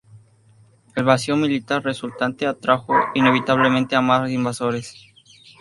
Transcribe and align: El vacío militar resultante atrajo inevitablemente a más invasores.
El 0.95 1.03
vacío 1.03 1.37
militar 1.37 1.83
resultante 1.83 2.47
atrajo 2.47 2.91
inevitablemente 3.13 3.95
a 3.95 4.01
más 4.01 4.31
invasores. 4.31 4.95